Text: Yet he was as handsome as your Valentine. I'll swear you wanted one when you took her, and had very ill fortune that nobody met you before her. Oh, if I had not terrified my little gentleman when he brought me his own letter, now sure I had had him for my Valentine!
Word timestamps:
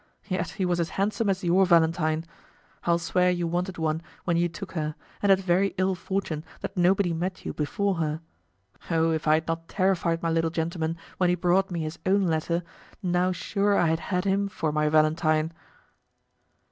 Yet 0.27 0.49
he 0.57 0.65
was 0.65 0.79
as 0.79 0.89
handsome 0.97 1.29
as 1.29 1.43
your 1.43 1.63
Valentine. 1.67 2.25
I'll 2.85 2.97
swear 2.97 3.29
you 3.29 3.45
wanted 3.45 3.77
one 3.77 4.01
when 4.23 4.35
you 4.35 4.49
took 4.49 4.71
her, 4.71 4.95
and 5.21 5.29
had 5.29 5.39
very 5.41 5.75
ill 5.77 5.93
fortune 5.93 6.43
that 6.61 6.75
nobody 6.75 7.13
met 7.13 7.45
you 7.45 7.53
before 7.53 7.97
her. 7.97 8.19
Oh, 8.89 9.11
if 9.11 9.27
I 9.27 9.35
had 9.35 9.47
not 9.47 9.67
terrified 9.69 10.23
my 10.23 10.31
little 10.31 10.49
gentleman 10.49 10.97
when 11.19 11.29
he 11.29 11.35
brought 11.35 11.69
me 11.69 11.81
his 11.81 11.99
own 12.03 12.23
letter, 12.25 12.63
now 13.03 13.31
sure 13.31 13.77
I 13.77 13.89
had 13.89 13.99
had 13.99 14.25
him 14.25 14.47
for 14.47 14.71
my 14.71 14.89
Valentine! 14.89 15.51